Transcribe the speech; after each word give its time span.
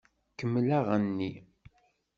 Kemmel 0.37 0.67
aɣenni! 0.77 1.31